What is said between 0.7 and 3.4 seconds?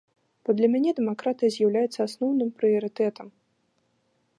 мяне дэмакратыя з'яўляецца асноўным прыярытэтам.